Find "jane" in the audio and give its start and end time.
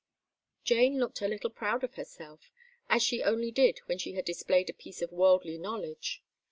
0.63-0.97